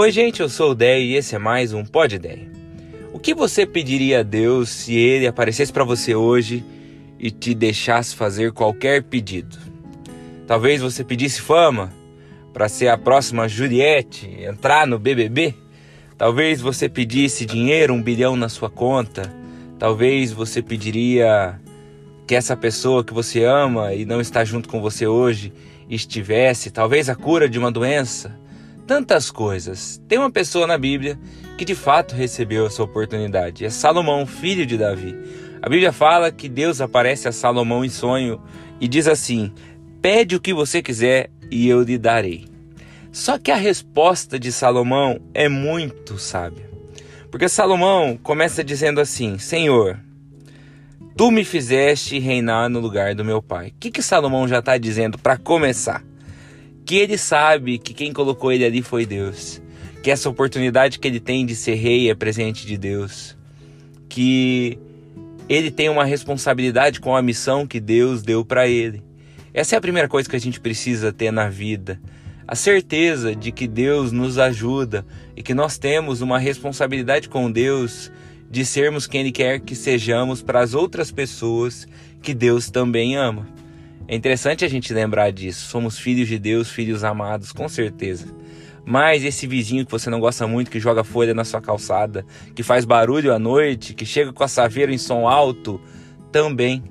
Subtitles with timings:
[0.00, 2.48] Oi, gente, eu sou o Dé e esse é mais um Pod Ideia.
[3.12, 6.64] O que você pediria a Deus se ele aparecesse para você hoje
[7.18, 9.58] e te deixasse fazer qualquer pedido?
[10.46, 11.92] Talvez você pedisse fama
[12.52, 15.52] para ser a próxima Juliette, entrar no BBB?
[16.16, 19.34] Talvez você pedisse dinheiro, um bilhão na sua conta?
[19.80, 21.60] Talvez você pediria
[22.24, 25.52] que essa pessoa que você ama e não está junto com você hoje
[25.90, 28.38] estivesse, talvez a cura de uma doença,
[28.88, 30.02] tantas coisas.
[30.08, 31.18] Tem uma pessoa na Bíblia
[31.58, 33.66] que de fato recebeu essa oportunidade.
[33.66, 35.14] É Salomão, filho de Davi.
[35.60, 38.40] A Bíblia fala que Deus aparece a Salomão em sonho
[38.80, 39.52] e diz assim:
[40.00, 42.46] Pede o que você quiser e eu lhe darei.
[43.12, 46.70] Só que a resposta de Salomão é muito sábia.
[47.30, 49.98] Porque Salomão começa dizendo assim: Senhor,
[51.14, 53.68] Tu me fizeste reinar no lugar do meu pai.
[53.68, 56.02] O que, que Salomão já está dizendo para começar?
[56.88, 59.60] Que ele sabe que quem colocou ele ali foi Deus.
[60.02, 63.36] Que essa oportunidade que ele tem de ser rei é presente de Deus.
[64.08, 64.78] Que
[65.50, 69.02] ele tem uma responsabilidade com a missão que Deus deu para ele.
[69.52, 72.00] Essa é a primeira coisa que a gente precisa ter na vida.
[72.46, 75.04] A certeza de que Deus nos ajuda
[75.36, 78.10] e que nós temos uma responsabilidade com Deus
[78.50, 81.86] de sermos quem Ele quer que sejamos para as outras pessoas
[82.22, 83.46] que Deus também ama.
[84.10, 85.68] É interessante a gente lembrar disso.
[85.68, 88.26] Somos filhos de Deus, filhos amados, com certeza.
[88.82, 92.62] Mas esse vizinho que você não gosta muito, que joga folha na sua calçada, que
[92.62, 95.78] faz barulho à noite, que chega com a saveira em som alto,
[96.32, 96.82] também,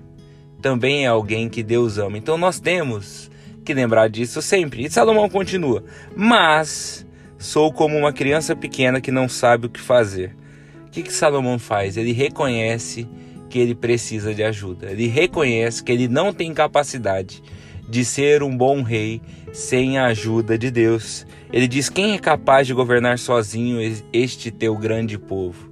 [0.61, 2.19] também é alguém que Deus ama.
[2.19, 3.31] Então nós temos
[3.65, 4.85] que lembrar disso sempre.
[4.85, 5.83] E Salomão continua:
[6.15, 7.03] Mas
[7.39, 10.37] sou como uma criança pequena que não sabe o que fazer.
[10.85, 11.97] O que, que Salomão faz?
[11.97, 13.09] Ele reconhece
[13.49, 14.91] que ele precisa de ajuda.
[14.91, 17.41] Ele reconhece que ele não tem capacidade
[17.87, 19.21] de ser um bom rei
[19.53, 21.25] sem a ajuda de Deus.
[21.51, 23.79] Ele diz: Quem é capaz de governar sozinho
[24.11, 25.71] este teu grande povo?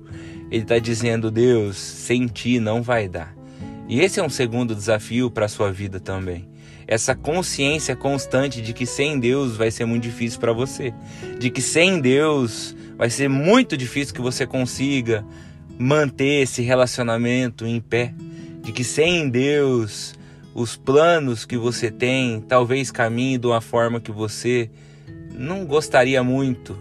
[0.49, 3.35] Ele está dizendo: Deus, sem ti não vai dar.
[3.87, 6.47] E esse é um segundo desafio para a sua vida também.
[6.87, 10.93] Essa consciência constante de que sem Deus vai ser muito difícil para você,
[11.39, 15.25] de que sem Deus vai ser muito difícil que você consiga
[15.77, 18.13] manter esse relacionamento em pé,
[18.61, 20.15] de que sem Deus
[20.53, 24.69] os planos que você tem talvez caminhem de uma forma que você
[25.33, 26.77] não gostaria muito,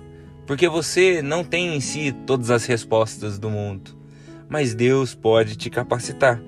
[0.46, 3.96] porque você não tem em si todas as respostas do mundo,
[4.48, 6.40] mas Deus pode te capacitar.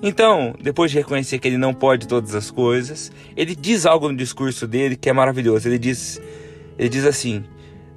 [0.00, 4.16] Então, depois de reconhecer que ele não pode todas as coisas, ele diz algo no
[4.16, 5.66] discurso dele que é maravilhoso.
[5.66, 6.22] Ele diz,
[6.78, 7.42] ele diz assim: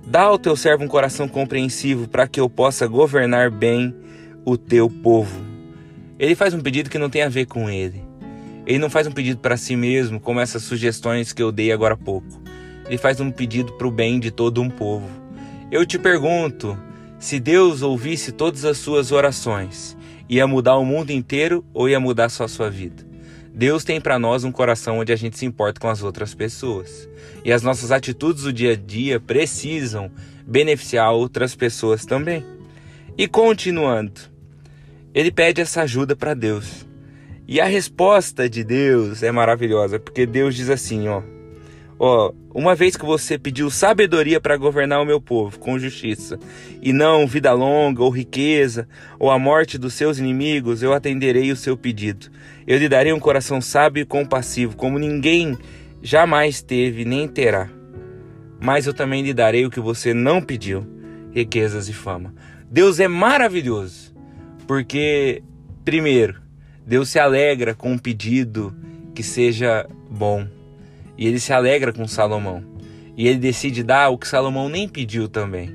[0.05, 3.95] Dá ao teu servo um coração compreensivo para que eu possa governar bem
[4.43, 5.41] o teu povo.
[6.19, 8.03] Ele faz um pedido que não tem a ver com ele.
[8.65, 11.93] Ele não faz um pedido para si mesmo, como essas sugestões que eu dei agora
[11.93, 12.41] há pouco.
[12.87, 15.07] Ele faz um pedido para o bem de todo um povo.
[15.71, 16.77] Eu te pergunto:
[17.17, 19.97] se Deus ouvisse todas as suas orações,
[20.27, 23.10] ia mudar o mundo inteiro ou ia mudar só a sua vida?
[23.53, 27.09] Deus tem para nós um coração onde a gente se importa com as outras pessoas.
[27.43, 30.09] E as nossas atitudes do dia a dia precisam
[30.47, 32.45] beneficiar outras pessoas também.
[33.17, 34.21] E continuando,
[35.13, 36.87] ele pede essa ajuda para Deus.
[37.47, 41.21] E a resposta de Deus é maravilhosa, porque Deus diz assim, ó:
[42.03, 46.39] Ó, uma vez que você pediu sabedoria para governar o meu povo com justiça,
[46.81, 48.87] e não vida longa ou riqueza,
[49.19, 52.31] ou a morte dos seus inimigos, eu atenderei o seu pedido.
[52.65, 55.55] Eu lhe darei um coração sábio e compassivo, como ninguém
[56.01, 57.69] jamais teve nem terá.
[58.59, 60.83] Mas eu também lhe darei o que você não pediu:
[61.31, 62.33] riquezas e fama.
[62.67, 64.11] Deus é maravilhoso,
[64.65, 65.43] porque,
[65.85, 66.41] primeiro,
[66.83, 68.75] Deus se alegra com um pedido
[69.13, 70.47] que seja bom.
[71.21, 72.63] E ele se alegra com Salomão.
[73.15, 75.71] E ele decide dar o que Salomão nem pediu também.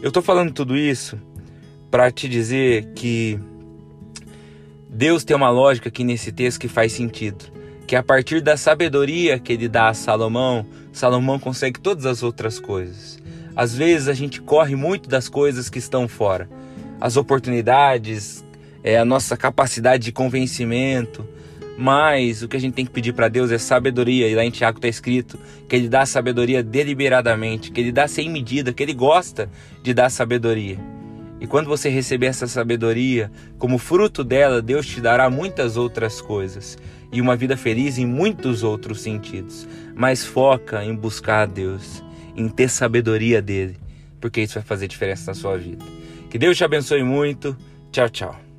[0.00, 1.20] Eu estou falando tudo isso
[1.90, 3.38] para te dizer que
[4.88, 7.44] Deus tem uma lógica aqui nesse texto que faz sentido.
[7.86, 12.58] Que a partir da sabedoria que ele dá a Salomão, Salomão consegue todas as outras
[12.58, 13.18] coisas.
[13.54, 16.48] Às vezes a gente corre muito das coisas que estão fora.
[16.98, 18.42] As oportunidades,
[18.82, 21.28] é, a nossa capacidade de convencimento,
[21.78, 24.28] mas o que a gente tem que pedir para Deus é sabedoria.
[24.28, 25.38] E lá em Tiago está escrito
[25.68, 29.50] que Ele dá sabedoria deliberadamente, que Ele dá sem medida, que Ele gosta
[29.82, 30.78] de dar sabedoria.
[31.40, 36.78] E quando você receber essa sabedoria, como fruto dela, Deus te dará muitas outras coisas
[37.12, 39.66] e uma vida feliz em muitos outros sentidos.
[39.94, 42.02] Mas foca em buscar a Deus,
[42.36, 43.76] em ter sabedoria dele,
[44.20, 45.84] porque isso vai fazer diferença na sua vida.
[46.30, 47.56] Que Deus te abençoe muito.
[47.90, 48.51] Tchau, tchau.